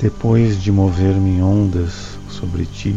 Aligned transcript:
Depois 0.00 0.62
de 0.62 0.70
mover-me 0.70 1.42
ondas 1.42 2.16
sobre 2.28 2.64
ti, 2.64 2.94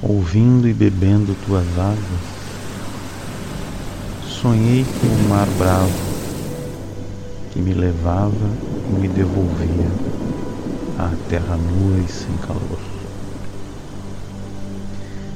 ouvindo 0.00 0.68
e 0.68 0.72
bebendo 0.72 1.34
tuas 1.44 1.66
águas, 1.76 1.98
sonhei 4.24 4.84
com 4.84 5.08
o 5.08 5.28
mar 5.28 5.48
bravo 5.58 5.90
que 7.52 7.58
me 7.58 7.74
levava 7.74 8.48
e 8.88 8.92
me 8.92 9.08
devolvia 9.08 9.90
à 10.96 11.10
terra 11.28 11.56
nua 11.56 11.98
e 11.98 12.08
sem 12.08 12.36
calor. 12.46 12.78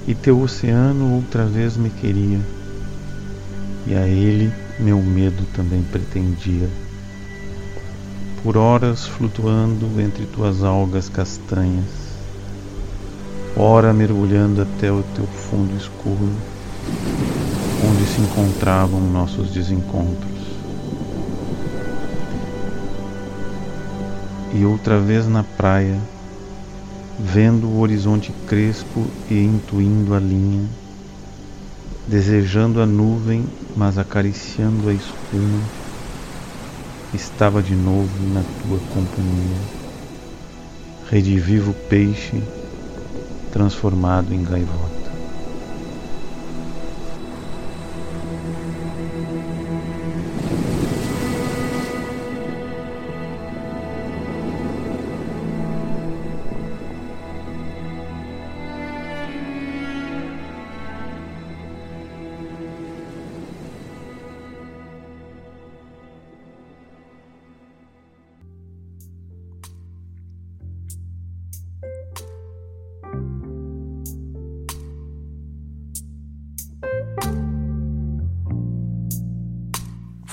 E 0.06 0.14
teu 0.14 0.40
oceano 0.40 1.16
outra 1.16 1.46
vez 1.46 1.76
me 1.76 1.90
queria, 1.90 2.38
e 3.88 3.94
a 3.96 4.06
ele 4.06 4.52
meu 4.78 5.02
medo 5.02 5.44
também 5.52 5.82
pretendia 5.82 6.68
por 8.44 8.58
horas 8.58 9.06
flutuando 9.06 9.98
entre 9.98 10.26
tuas 10.26 10.62
algas 10.62 11.08
castanhas, 11.08 11.86
ora 13.56 13.90
mergulhando 13.90 14.60
até 14.60 14.92
o 14.92 15.02
teu 15.14 15.24
fundo 15.26 15.74
escuro, 15.74 16.30
onde 17.88 18.04
se 18.04 18.20
encontravam 18.20 19.00
nossos 19.00 19.48
desencontros. 19.48 20.30
E 24.52 24.62
outra 24.66 25.00
vez 25.00 25.26
na 25.26 25.42
praia, 25.42 25.98
vendo 27.18 27.66
o 27.66 27.80
horizonte 27.80 28.30
crespo 28.46 29.06
e 29.30 29.42
intuindo 29.42 30.14
a 30.14 30.20
linha, 30.20 30.68
desejando 32.06 32.82
a 32.82 32.84
nuvem, 32.84 33.46
mas 33.74 33.96
acariciando 33.96 34.90
a 34.90 34.92
espuma, 34.92 35.83
estava 37.14 37.62
de 37.62 37.74
novo 37.74 38.10
na 38.32 38.42
tua 38.42 38.78
companhia. 38.92 39.56
Redivivo 41.10 41.72
peixe 41.88 42.42
transformado 43.52 44.34
em 44.34 44.42
gaivota. 44.42 44.93